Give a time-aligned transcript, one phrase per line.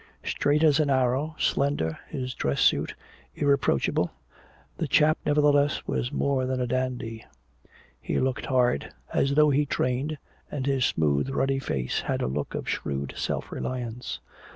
[0.23, 2.95] Straight as an arrow, slender, his dress suit
[3.35, 4.09] irreproachable,
[4.75, 7.23] the chap nevertheless was more than a dandy.
[8.01, 10.17] He looked hard, as though he trained,
[10.49, 14.19] and his smooth and ruddy face had a look of shrewd self reliance.